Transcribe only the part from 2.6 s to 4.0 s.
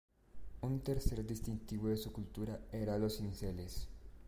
era los cinceles.